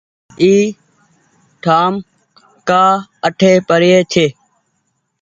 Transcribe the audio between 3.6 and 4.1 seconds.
پڙيي